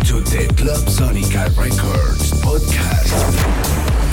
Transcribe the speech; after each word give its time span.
to 0.00 0.14
the 0.22 0.48
Clubsonica 0.56 1.46
Records 1.56 2.32
podcast. 2.42 3.14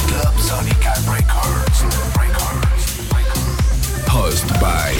Clubsonica 0.06 0.94
Records. 1.10 1.78
Records. 2.20 2.86
Host 4.08 4.48
by 4.62 4.94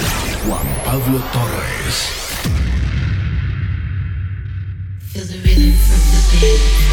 Juan 0.48 0.66
Pablo 0.82 1.20
Torrez. 1.30 1.96
Feel 4.98 5.24
the 5.24 5.38
rhythm 5.38 5.72
from 5.72 6.00
the 6.10 6.20
beat. 6.40 6.84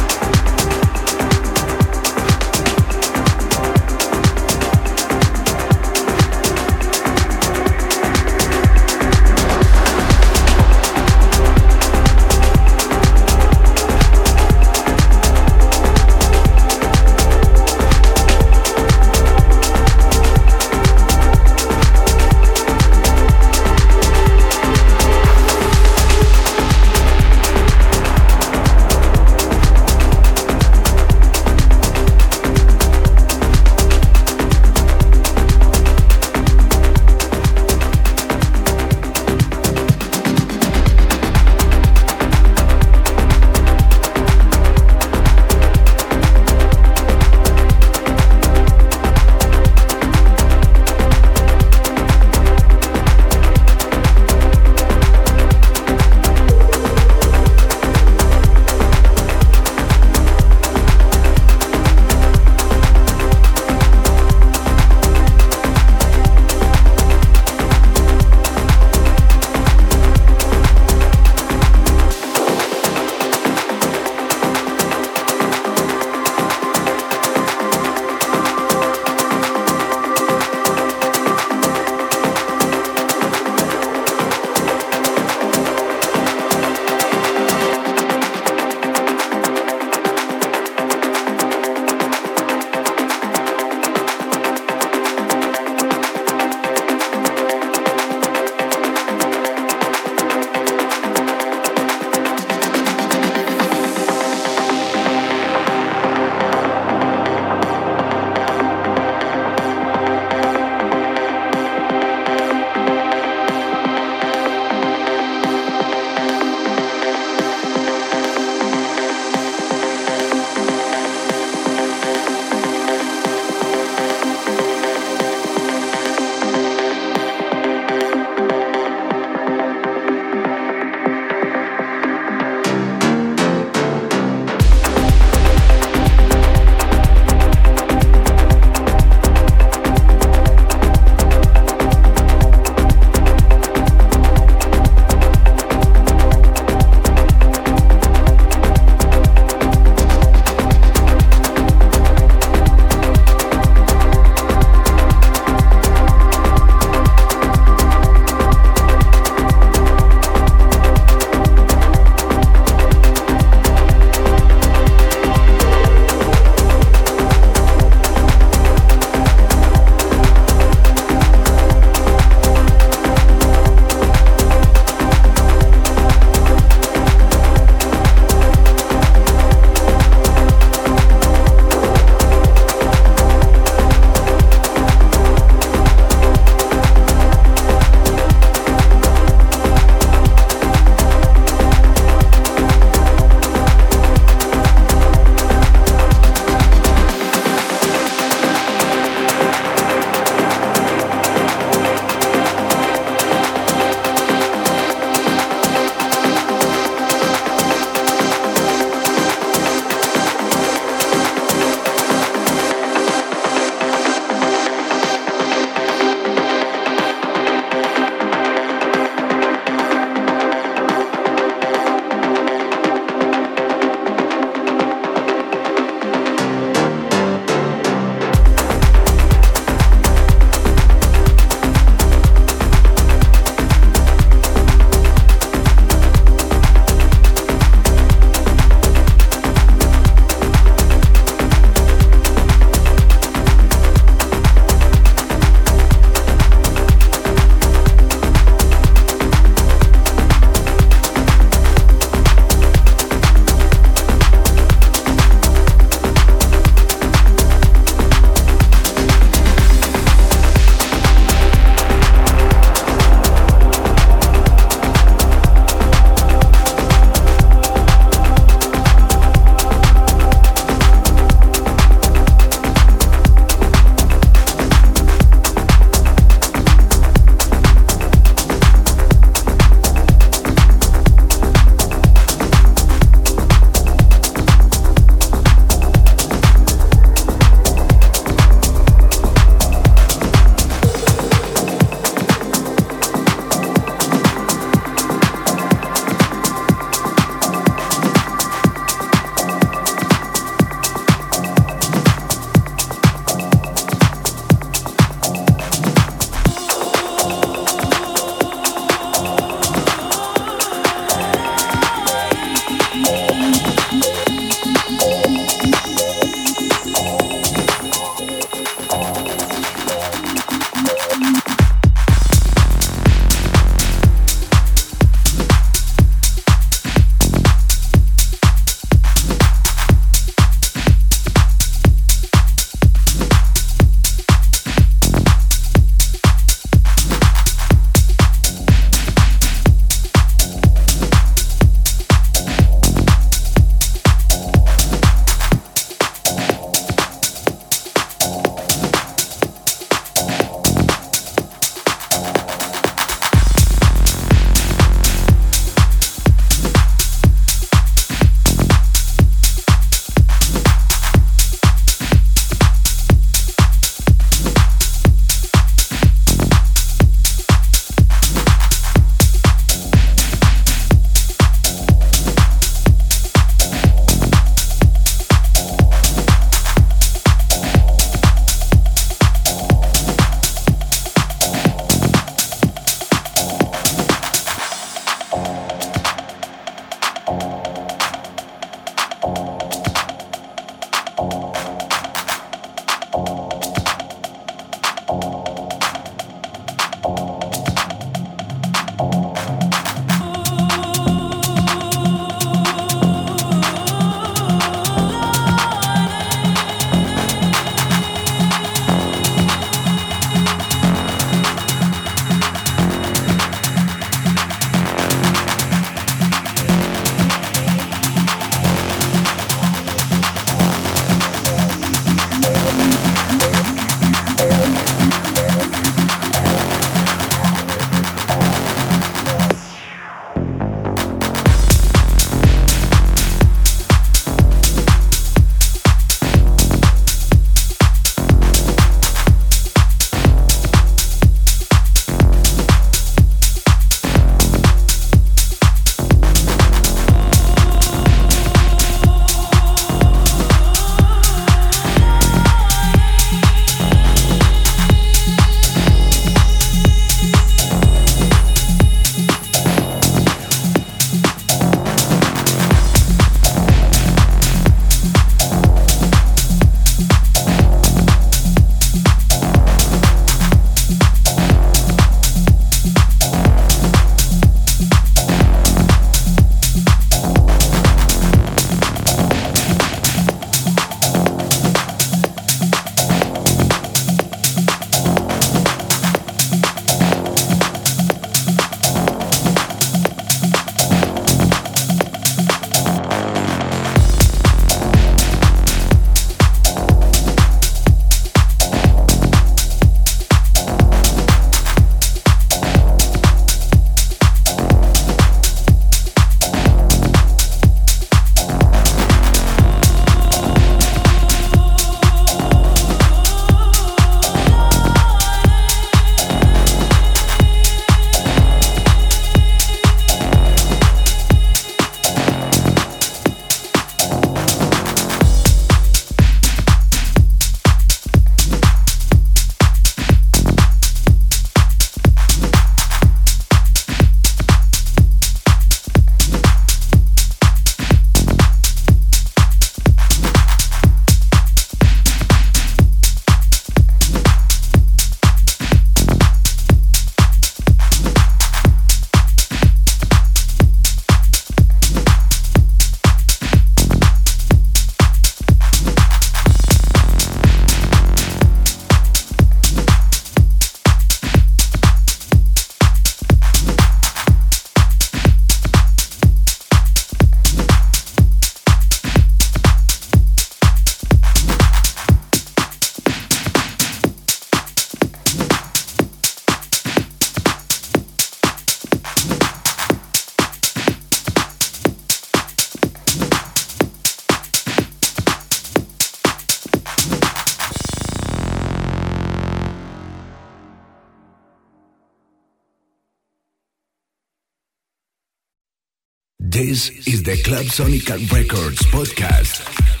This 596.61 596.91
is 597.07 597.23
the 597.23 597.37
Clubsonica 597.37 598.31
Records 598.31 598.83
podcast. 598.91 600.00